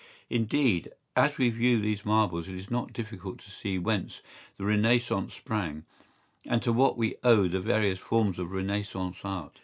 [0.31, 4.23] ¬Ý Indeed, as we view these marbles it is not difficult to see whence
[4.57, 5.85] the Renaissance sprang
[6.49, 9.59] and to what we owe the various forms of Renaissance art.